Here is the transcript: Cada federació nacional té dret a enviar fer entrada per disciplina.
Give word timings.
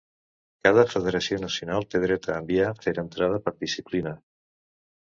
Cada 0.67 0.85
federació 0.93 1.39
nacional 1.43 1.87
té 1.91 2.01
dret 2.07 2.27
a 2.37 2.41
enviar 2.45 2.73
fer 2.87 2.99
entrada 3.07 3.45
per 3.47 3.57
disciplina. 3.65 4.21